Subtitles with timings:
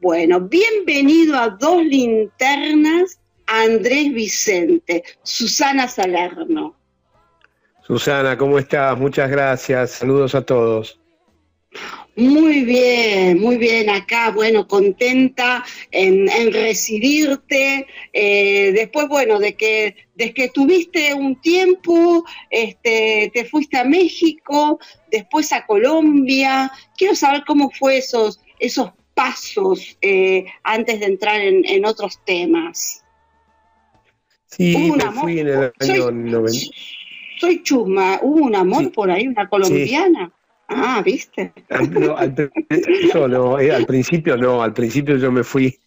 [0.00, 6.74] Bueno, bienvenido a Dos Linternas, Andrés Vicente, Susana Salerno.
[7.86, 8.98] Susana, ¿cómo estás?
[8.98, 9.90] Muchas gracias.
[9.90, 10.98] Saludos a todos.
[12.16, 17.86] Muy bien, muy bien acá, bueno, contenta en, recibirte.
[18.14, 24.80] Eh, después, bueno, de que, de que tuviste un tiempo, este, te fuiste a México,
[25.10, 26.72] después a Colombia.
[26.96, 33.04] Quiero saber cómo fue esos, esos pasos eh, antes de entrar en, otros temas.
[34.46, 36.50] Sí, me fui en el año 90.
[37.38, 40.32] Soy chusma, hubo un amor por ahí, una colombiana.
[40.68, 41.52] Ah, ¿viste?
[41.68, 41.92] al,
[43.60, 45.78] eh, al principio no, al principio yo me fui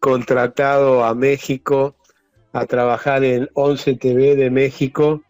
[0.00, 1.94] contratado a México
[2.52, 5.22] a trabajar en 11 TV de México,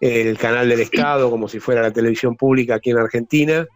[0.00, 3.68] el canal del Estado, como si fuera la televisión pública aquí en Argentina.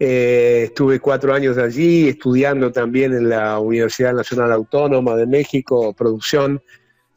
[0.00, 6.62] Eh, estuve cuatro años allí estudiando también en la Universidad Nacional Autónoma de México, producción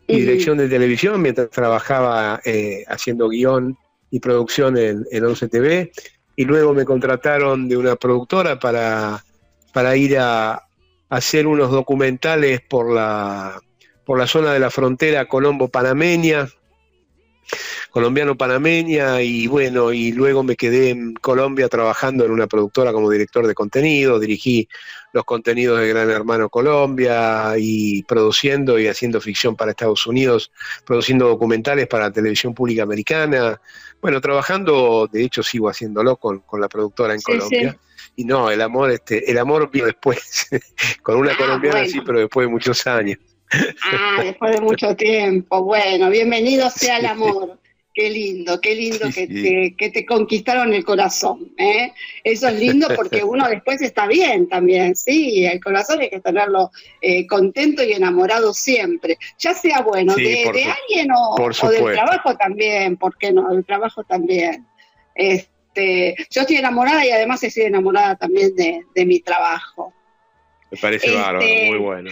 [0.07, 3.77] y dirección de televisión, mientras trabajaba eh, haciendo guion
[4.09, 5.91] y producción en, en 11 TV
[6.35, 9.23] y luego me contrataron de una productora para,
[9.73, 10.63] para ir a,
[11.11, 13.61] hacer unos documentales por la,
[14.05, 16.47] por la zona de la frontera colombo-panameña,
[17.91, 23.45] colombiano-panameña, y bueno, y luego me quedé en Colombia trabajando en una productora como director
[23.45, 24.67] de contenido, dirigí
[25.13, 30.51] los contenidos de Gran Hermano Colombia y produciendo y haciendo ficción para Estados Unidos,
[30.85, 33.59] produciendo documentales para la televisión pública americana,
[34.01, 37.77] bueno, trabajando, de hecho sigo haciéndolo con, la productora en Colombia.
[38.15, 40.49] Y no, el amor, este, el amor vino después,
[41.03, 43.19] con una ah, colombiana sí, pero después de muchos años.
[43.83, 45.63] Ah, después de mucho tiempo.
[45.63, 47.60] Bueno, bienvenido sea el amor.
[47.93, 51.51] Qué lindo, qué lindo que, Te, que, te, conquistaron el corazón.
[51.57, 51.91] ¿eh?
[52.23, 56.71] Eso es lindo porque uno después está bien también, sí, el corazón hay que tenerlo
[57.01, 61.35] eh, contento y enamorado siempre, ya sea bueno, de, alguien o,
[61.69, 63.49] del trabajo también, ¿por qué no?
[63.49, 64.65] Del trabajo también.
[65.13, 69.93] Este, yo estoy enamorada y además estoy enamorada también de, mi trabajo.
[70.71, 72.11] Me parece bárbaro, este, muy bueno.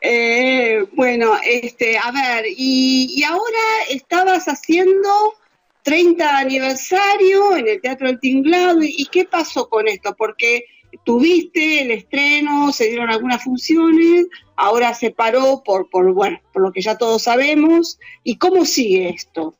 [0.00, 3.58] Eh, bueno, este, a ver, y, ahora
[3.90, 5.34] estabas haciendo
[5.82, 10.14] 30 aniversario en el Teatro del Tinglado, ¿y, qué pasó con esto?
[10.16, 10.66] Porque
[11.04, 14.26] tuviste el estreno, se dieron algunas funciones,
[14.56, 19.10] ahora se paró por, por, bueno, por lo que ya todos sabemos, ¿y cómo sigue
[19.10, 19.56] esto?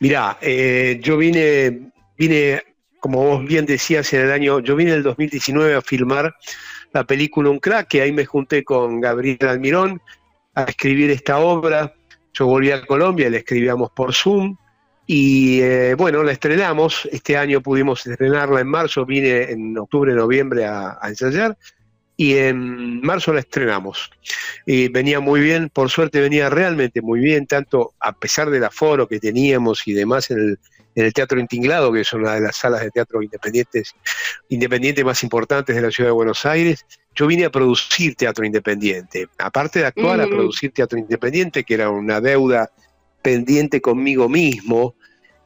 [0.00, 2.62] Mirá, eh, yo vine, vine,
[3.00, 6.34] como vos bien decías en el año, yo vine en el 2019 a filmar
[6.92, 10.00] la película Un Crack, que ahí me junté con Gabriel Almirón
[10.54, 11.94] a escribir esta obra.
[12.34, 14.56] Yo volví a Colombia, la escribíamos por Zoom
[15.06, 17.08] y eh, bueno, la estrenamos.
[17.10, 21.56] Este año pudimos estrenarla en marzo, vine en octubre, noviembre a, ensayar
[22.16, 24.10] y en marzo la estrenamos.
[24.66, 29.08] Y venía muy bien, por suerte venía realmente muy bien, tanto a pesar del aforo
[29.08, 30.58] que teníamos y demás en el,
[30.94, 33.94] en el Teatro Intinglado, que es una de las salas de teatro independientes,
[35.04, 36.84] más importantes de la ciudad de Buenos Aires.
[37.14, 41.90] Yo vine a producir teatro independiente, aparte de actuar, a producir teatro independiente, que era
[41.90, 42.70] una deuda
[43.22, 44.94] pendiente conmigo mismo,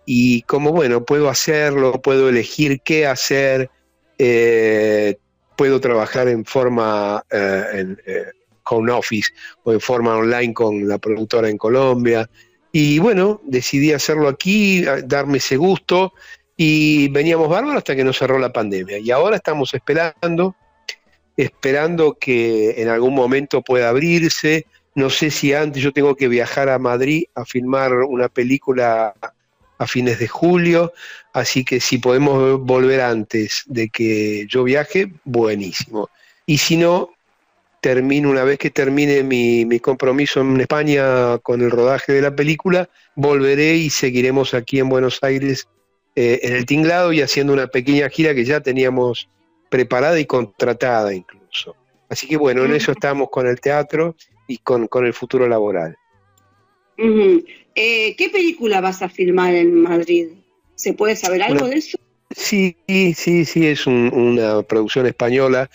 [0.05, 3.71] y como bueno, puedo hacerlo, puedo elegir qué hacer,
[4.19, 5.17] eh,
[5.57, 8.27] puedo trabajar en forma eh, en, eh,
[8.69, 9.33] home office
[9.65, 12.29] o en forma online con la productora en Colombia,
[12.79, 16.13] y bueno, decidí hacerlo aquí, darme ese gusto
[16.59, 18.99] y veníamos bárbaros hasta que nos cerró la pandemia.
[18.99, 20.55] Y ahora estamos esperando,
[21.39, 24.67] esperando que en algún momento pueda abrirse.
[24.95, 29.15] No sé si antes yo tengo que viajar a Madrid a filmar una película
[29.79, 30.93] a fines de julio,
[31.33, 36.11] así que si podemos volver antes de que yo viaje, buenísimo.
[36.45, 37.16] Y si no,
[37.81, 42.89] termino, una vez que termine mi, compromiso en España con el rodaje de la película,
[43.15, 45.69] volveré y seguiremos aquí en Buenos Aires
[46.15, 49.29] eh, en el tinglado y haciendo una pequeña gira que ya teníamos
[49.69, 51.77] preparada y contratada incluso.
[52.09, 55.97] Así que bueno, en eso estamos con el teatro y con, el futuro laboral.
[56.97, 60.29] Eh, ¿Qué película vas a filmar en Madrid?
[60.77, 61.99] ¿Se puede saber algo de eso?
[62.31, 65.69] Sí, sí, sí, es una producción española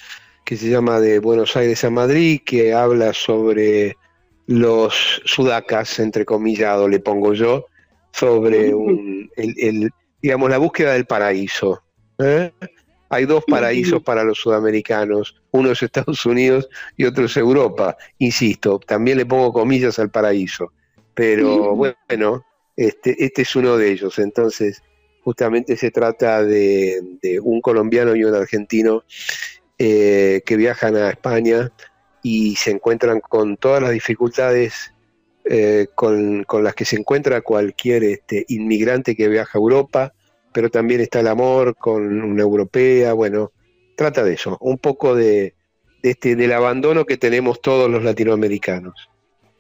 [0.52, 3.96] que se llama De Buenos Aires a Madrid, que habla sobre
[4.48, 7.68] los sudacas, entre comillado le pongo yo,
[8.12, 8.74] sobre
[9.38, 9.90] el,
[10.22, 11.82] digamos, la búsqueda del paraíso.
[12.20, 12.52] ¿eh?
[13.08, 18.78] Hay dos paraísos para los sudamericanos, uno es Estados Unidos y otro es Europa, insisto,
[18.80, 20.74] también le pongo comillas al paraíso,
[21.14, 22.46] pero bueno,
[22.76, 24.84] este, este es uno de ellos, entonces
[25.24, 29.06] justamente se trata de, de un colombiano y un argentino
[29.84, 31.72] eh, que viajan a España
[32.22, 34.94] y se encuentran con todas las dificultades
[35.44, 40.14] eh, con, las que se encuentra cualquier este, inmigrante que viaja a Europa,
[40.54, 43.52] pero también está el amor con una europea, bueno,
[43.98, 45.56] trata de eso, un poco de,
[46.04, 49.10] este, del abandono que tenemos todos los latinoamericanos.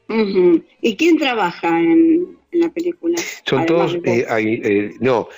[0.07, 3.19] ¿Y quién trabaja en, la película?
[3.43, 5.29] Son todos, eh, eh, no,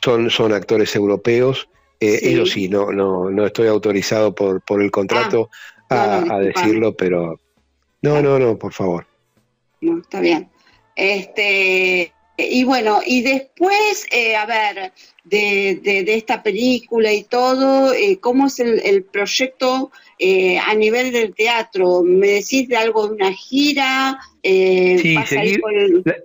[0.00, 1.68] son, son actores europeos.
[2.00, 5.50] Eh, Ellos sí, no, no, no estoy autorizado por, por el contrato
[5.90, 7.40] ah, a, decirlo, pero
[8.02, 9.06] no, no, no, por favor.
[9.80, 10.48] No, está bien.
[10.94, 14.92] Este, y bueno, y después, eh, a ver,
[15.24, 19.90] de, de, esta película y todo, eh, ¿cómo es el, proyecto
[20.20, 22.02] eh, a nivel del teatro?
[22.04, 24.20] ¿Me decís de algo de una gira?
[24.42, 26.16] sí, la,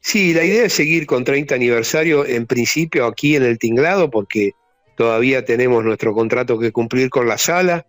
[0.00, 4.52] sí, la idea es seguir con 30 aniversario, en principio aquí en el Tinglado, porque
[4.96, 7.86] todavía tenemos nuestro contrato que cumplir con la sala,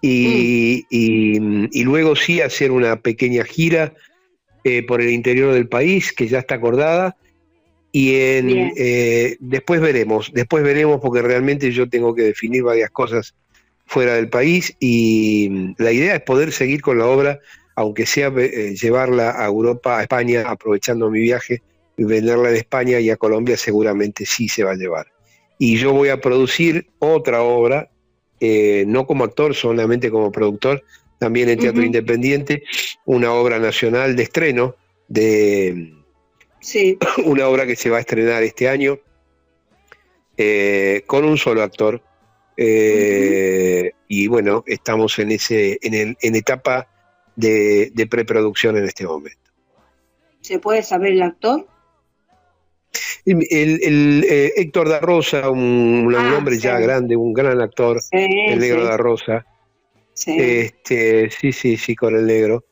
[0.00, 0.84] y,
[1.40, 1.68] mm.
[1.72, 3.94] y luego sí hacer una pequeña gira
[4.66, 7.16] eh, por el interior del país, que ya está acordada.
[7.92, 13.34] Y en, eh, después veremos, después veremos porque realmente yo tengo que definir varias cosas
[13.84, 17.40] fuera del país y la idea es poder seguir con la obra,
[17.76, 21.62] aunque sea eh, llevarla a Europa, a España, aprovechando mi viaje,
[21.98, 25.13] y venderla en España y a Colombia seguramente sí se va a llevar.
[25.58, 27.90] Y yo voy a producir otra obra,
[28.40, 30.84] no como actor, solamente como productor,
[31.18, 32.64] también en Teatro Independiente,
[33.04, 34.74] una obra nacional de estreno,
[35.08, 35.94] de
[36.60, 36.98] sí.
[37.24, 38.98] una obra que se va a estrenar este año,
[40.36, 42.02] eh, con un solo actor.
[42.56, 46.88] Eh, y bueno, estamos en, ese, en, el, en etapa
[47.36, 49.50] de, preproducción en este momento.
[50.40, 51.66] ¿Se puede saber el actor?
[53.24, 58.84] El, eh, Héctor da Rosa, un, ah, hombre ya grande, un gran actor, el negro
[58.84, 59.46] da Rosa,
[60.14, 60.36] Sí.
[60.38, 62.64] Este, sí, sí, sí, con el negro.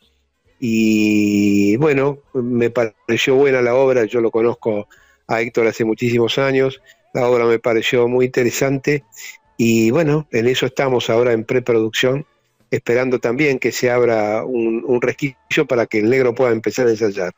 [0.60, 4.88] Y bueno, me pareció buena la obra, yo lo conozco
[5.26, 6.80] a Héctor hace muchísimos años,
[7.12, 9.04] la obra me pareció muy interesante
[9.56, 12.26] y bueno, en eso estamos ahora en preproducción,
[12.70, 16.90] esperando también que se abra un, un resquicio para que el negro pueda empezar a
[16.90, 17.32] ensayar.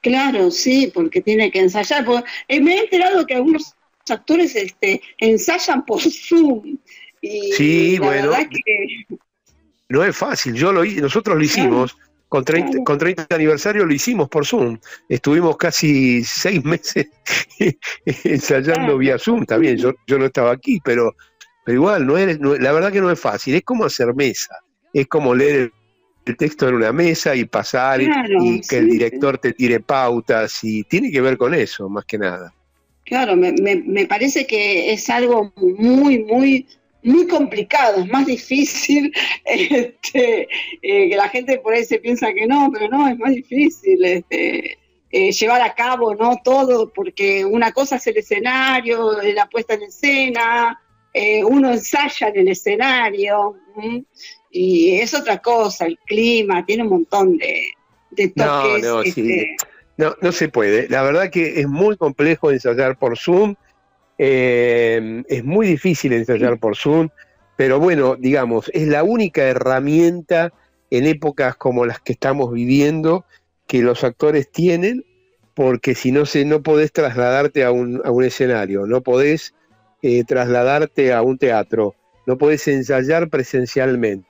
[0.00, 2.06] Claro, sí, porque tiene que ensayar.
[2.48, 3.74] Eh, me he enterado que algunos
[4.08, 6.78] actores este, ensayan por Zoom.
[7.20, 8.32] Y sí, bueno.
[8.32, 9.18] Que
[9.90, 11.96] no es fácil, yo lo nosotros lo hicimos,
[12.28, 14.78] con 30, con 30 aniversario lo hicimos por Zoom.
[15.08, 17.08] Estuvimos casi seis meses
[18.06, 19.76] ensayando vía Zoom también.
[19.76, 21.16] Yo, yo no estaba aquí, pero,
[21.64, 23.56] pero igual, no es, la verdad que no es fácil.
[23.56, 24.54] Es como hacer mesa.
[24.92, 25.72] Es como leer
[26.24, 30.60] el, texto en una mesa y pasar y, que el director te tire pautas.
[30.62, 32.54] Y tiene que ver con eso, más que nada.
[33.04, 36.66] Claro, me, me parece que es algo muy, muy
[37.02, 39.12] muy complicado, es más difícil,
[39.44, 40.48] este,
[40.82, 44.04] eh, que la gente por ahí se piensa que no, pero no, es más difícil
[44.04, 44.78] este,
[45.10, 49.82] eh, llevar a cabo no todo, porque una cosa es el escenario, la puesta en
[49.82, 50.80] escena,
[51.12, 53.56] eh, uno ensaya en el escenario,
[54.50, 57.72] y es otra cosa, el clima, tiene un montón de,
[58.28, 58.36] toques.
[58.36, 59.56] No, no, este,
[59.96, 60.88] no, no se puede.
[60.88, 63.54] La verdad que es muy complejo ensayar por Zoom
[64.22, 67.08] eh, es muy difícil ensayar por Zoom,
[67.56, 70.52] pero bueno, digamos, es la única herramienta
[70.90, 73.24] en épocas como las que estamos viviendo
[73.66, 75.06] que los actores tienen,
[75.54, 79.54] porque si no, se, no podés trasladarte a un, escenario, no podés
[80.02, 81.94] eh, trasladarte a un teatro,
[82.26, 84.28] no podés ensayar presencialmente.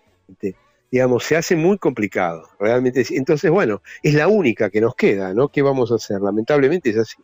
[0.91, 3.05] Digamos, se hace muy complicado, realmente.
[3.11, 5.49] Entonces, bueno, es la única que nos queda, ¿no?
[5.49, 6.21] ¿Qué vamos a hacer?
[6.21, 7.17] Lamentablemente es así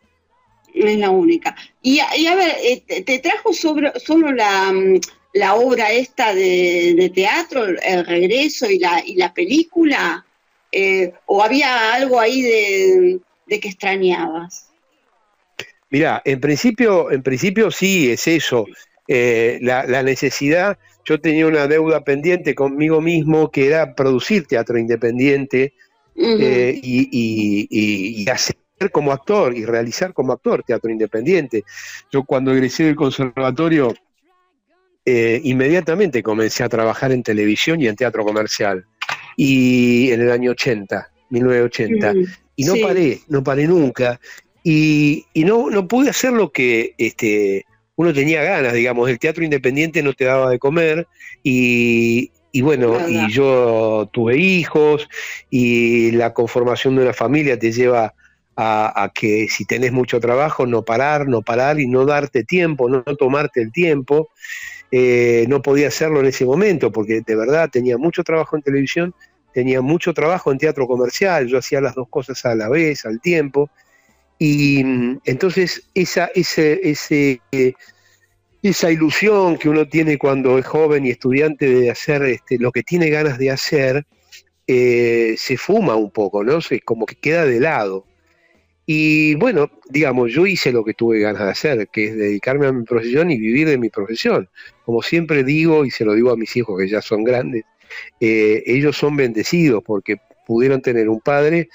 [0.85, 1.57] es la única.
[1.83, 5.01] Y, a ver, eh, ¿te trajo sobre, solo la, mm,
[5.35, 10.25] la obra esta de, teatro, el regreso y la, y la película?
[10.71, 14.71] Eh, ¿O había algo ahí de, que extrañabas?
[15.89, 18.67] Mira, en principio, en principio sí, es eso.
[19.09, 25.75] Eh, la, necesidad, yo tenía una deuda pendiente conmigo mismo que era producir teatro independiente
[26.15, 28.57] y, y, y, hacer
[28.91, 31.65] como actor y realizar como actor teatro independiente.
[32.11, 33.95] Yo cuando egresé del conservatorio,
[35.09, 38.85] eh, inmediatamente comencé a trabajar en televisión y en teatro comercial.
[39.37, 42.13] Y en el año 80, 1980.
[42.13, 42.25] Mm,
[42.57, 44.21] y no paré, no paré nunca.
[44.65, 47.67] Y, no, no pude hacer lo que este,
[47.97, 49.09] uno tenía ganas, digamos.
[49.11, 51.07] El teatro independiente no te daba de comer
[51.43, 55.09] y, y bueno, y yo tuve hijos
[55.51, 58.15] y la conformación de una familia te lleva
[58.57, 63.03] a, que si tenés mucho trabajo, no parar, no parar y no darte tiempo, no,
[63.03, 64.31] tomarte el tiempo.
[64.91, 69.15] eh, no podía hacerlo en ese momento porque de verdad tenía mucho trabajo en televisión,
[69.53, 73.21] tenía mucho trabajo en teatro comercial, yo hacía las dos cosas a la vez, al
[73.21, 73.69] tiempo,
[74.39, 77.41] y mm, entonces esa, ese, ese,
[78.63, 82.83] esa ilusión que uno tiene cuando es joven y estudiante de hacer este, lo que
[82.83, 84.07] tiene ganas de hacer,
[84.67, 86.61] eh, se fuma un poco, ¿no?
[86.61, 88.07] Se, como que queda de lado.
[88.85, 92.73] Y bueno, digamos, yo hice lo que tuve ganas de hacer, que es dedicarme a
[92.73, 94.49] mi profesión y vivir de mi profesión.
[94.85, 97.65] Como siempre digo, y se lo digo a mis hijos que ya son grandes,
[98.21, 100.17] eh, ellos son bendecidos porque
[100.47, 101.69] pudieron tener un padre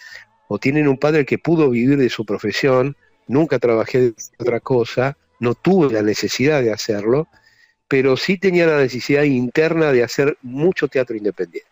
[0.54, 5.18] o tienen un padre que pudo vivir de su profesión, nunca trabajé de otra cosa,
[5.40, 7.30] no tuve la necesidad de hacerlo,
[7.88, 11.70] pero sí tenía la necesidad interna de hacer mucho teatro independiente.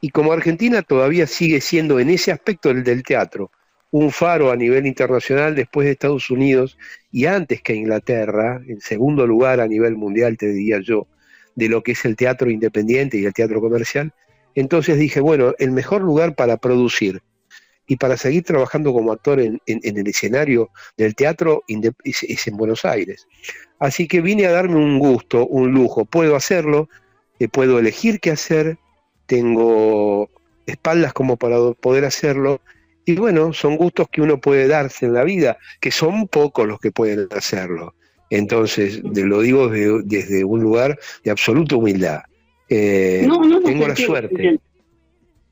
[0.00, 3.52] Y como Argentina todavía sigue siendo en ese aspecto el del teatro
[3.92, 6.76] un faro a nivel internacional después de Estados Unidos
[7.12, 11.06] y antes que Inglaterra, en segundo lugar a nivel mundial, te diría yo,
[11.54, 14.12] de lo que es el teatro independiente y el teatro comercial,
[14.56, 17.22] entonces dije, bueno, el mejor lugar para producir
[17.88, 23.26] y para seguir trabajando como actor en, el escenario del teatro es, en Buenos Aires.
[23.80, 26.04] Así que vine a darme un gusto, un lujo.
[26.04, 26.90] Puedo hacerlo,
[27.38, 28.76] eh, puedo elegir qué hacer,
[29.24, 30.28] tengo
[30.66, 32.60] espaldas como para poder hacerlo.
[33.06, 36.78] Y bueno, son gustos que uno puede darse en la vida, que son pocos los
[36.78, 37.94] que pueden hacerlo.
[38.28, 42.20] Entonces, lo digo desde, un lugar de absoluta humildad.
[42.68, 43.26] Eh,
[43.64, 44.60] tengo la suerte,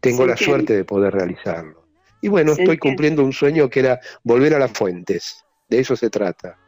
[0.01, 1.86] tengo la suerte de poder realizarlo.
[2.21, 5.45] Y bueno, estoy cumpliendo un sueño que era volver a las fuentes.
[5.69, 6.59] De eso se trata.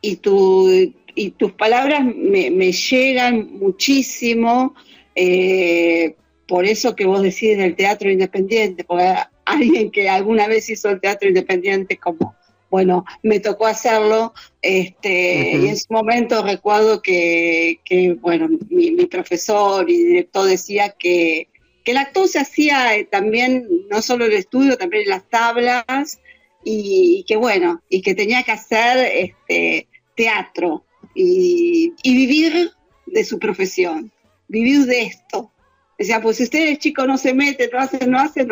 [0.00, 0.68] Y, tu,
[1.14, 4.74] y tus palabras me, llegan muchísimo.
[5.14, 6.14] Eh,
[6.46, 9.14] por eso que vos decís del teatro independiente, porque
[9.44, 12.34] alguien que alguna vez hizo el teatro independiente como,
[12.70, 17.80] bueno, me tocó hacerlo, este, y en su momento recuerdo que,
[18.20, 21.48] bueno, mi, profesor y director decía que
[21.88, 26.20] que el actor se hacía eh, también, no solo el estudio, también en las tablas,
[26.62, 32.72] y, que bueno, y que tenía que hacer este, teatro y, vivir
[33.06, 34.12] de su profesión,
[34.48, 35.50] vivir de esto.
[35.96, 38.48] Decía, pues si ustedes chicos no se meten, no hacen, no hacen,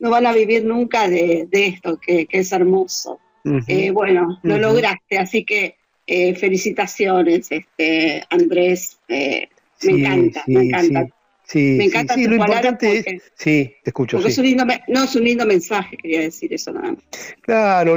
[0.00, 3.20] no, van a vivir nunca de, esto, que, es hermoso.
[3.68, 5.76] Eh, bueno, lo lograste, así que
[6.08, 8.98] eh, felicitaciones, este, Andrés.
[9.06, 9.48] me
[9.84, 11.04] encanta, me encanta.
[11.04, 11.12] Sí,
[11.54, 14.16] me encanta sí, lo importante es, sí, te escucho.
[14.16, 17.04] Porque Es un lindo, no es un lindo mensaje, quería decir eso nada más.
[17.42, 17.96] Claro,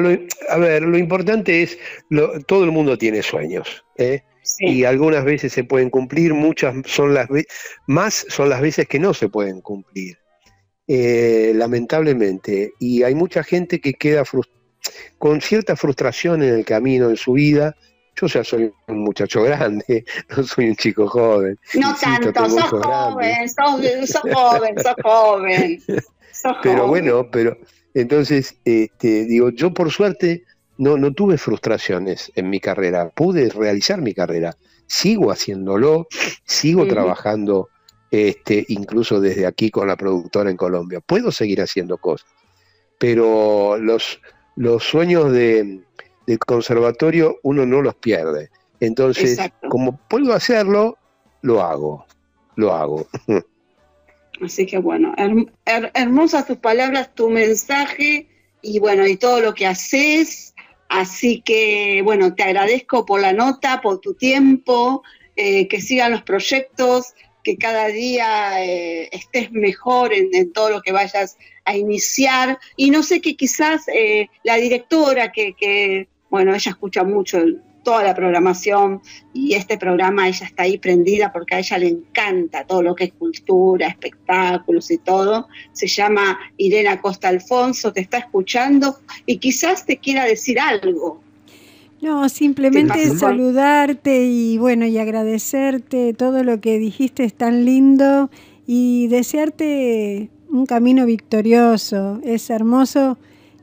[0.50, 1.77] a ver, lo importante es,
[2.10, 4.22] lo, todo el mundo tiene sueños, ¿eh?
[4.60, 7.27] y algunas veces se pueden cumplir, muchas son las
[7.86, 10.18] más son las veces que no se pueden cumplir,
[10.88, 12.74] eh, lamentablemente.
[12.80, 14.24] Y hay mucha gente que queda
[15.18, 17.75] con cierta frustración en el camino, en su vida,
[18.19, 20.05] yo ya soy un muchacho grande,
[20.36, 21.57] no soy un chico joven.
[21.75, 25.81] No tanto, sos joven, sos, joven, sos joven,
[26.63, 27.57] Pero bueno, pero
[27.93, 30.43] entonces, este, digo, yo por suerte
[30.77, 34.55] no, no tuve frustraciones en mi carrera, pude realizar mi carrera,
[34.88, 36.07] sigo haciéndolo,
[36.45, 37.69] sigo trabajando
[38.12, 42.29] este, incluso desde aquí con la productora en Colombia, puedo seguir haciendo cosas,
[42.97, 44.21] pero los,
[44.55, 45.81] los sueños de,
[46.27, 48.50] del conservatorio uno no los pierde.
[48.79, 50.98] Entonces, como puedo hacerlo,
[51.41, 52.05] lo hago,
[52.55, 53.07] lo hago.
[54.41, 55.15] Así que bueno,
[55.96, 58.27] hermosas tus palabras, tu mensaje
[58.62, 60.53] y bueno, y todo lo que haces.
[60.89, 65.01] Así que bueno, te agradezco por la nota, por tu tiempo,
[65.36, 70.91] eh, que sigan los proyectos, que cada día eh, estés mejor en, todo lo que
[70.91, 72.60] vayas a iniciar.
[72.75, 77.39] Y no sé que quizás eh, la directora que bueno, ella escucha mucho
[77.88, 79.01] toda la programación
[79.34, 83.05] y este programa ella está ahí prendida porque a ella le encanta todo lo que
[83.05, 85.48] es cultura, espectáculos y todo.
[85.72, 91.22] Se llama Irena Costa Alfonso, te está escuchando y quizás te quiera decir algo.
[92.01, 98.29] No, simplemente saludarte y bueno, y agradecerte todo lo que dijiste es tan lindo
[98.67, 102.19] y desearte un camino victorioso.
[102.24, 103.17] Es hermoso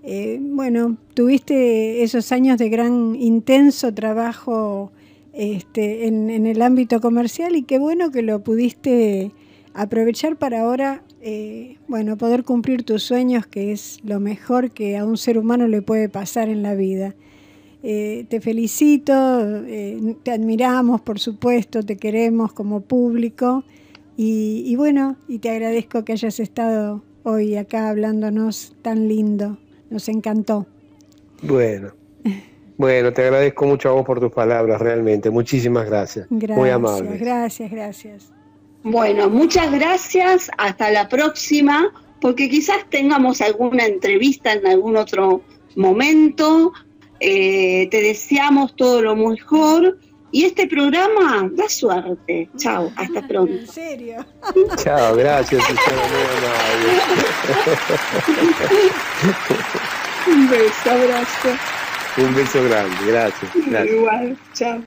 [0.06, 4.92] eh, bueno, tuviste esos años de gran intenso trabajo
[5.32, 9.32] este, en, el ámbito comercial y qué bueno que lo pudiste
[9.72, 15.06] aprovechar para ahora, eh, bueno, poder cumplir tus sueños, que es lo mejor que a
[15.06, 17.14] un ser humano le puede pasar en la vida.
[17.82, 19.62] Eh, te felicito,
[20.22, 23.64] te admiramos, por supuesto, te queremos como público
[24.18, 29.56] y, y bueno, y te agradezco que hayas estado hoy acá hablándonos tan lindo.
[29.94, 30.66] Nos encantó.
[31.42, 31.92] Bueno,
[32.76, 35.30] Bueno, te agradezco mucho a vos por tus palabras, realmente.
[35.30, 36.28] Muchísimas gracias.
[36.30, 37.16] Muy amable.
[37.16, 38.32] Gracias, gracias.
[38.82, 40.50] Bueno, muchas gracias.
[40.58, 45.42] Hasta la próxima, porque quizás tengamos alguna entrevista en algún otro
[45.76, 46.72] momento.
[47.20, 49.96] Eh, te deseamos todo lo mejor.
[50.32, 52.50] Y este programa da suerte.
[52.56, 53.52] Chao, hasta pronto.
[53.52, 54.26] ¿En serio?
[54.82, 55.62] Chao, gracias,
[60.44, 61.48] Un beso, abrazo.
[62.18, 63.50] Un beso grande, gracias.
[63.66, 63.96] gracias.
[63.96, 64.82] Igual, chao.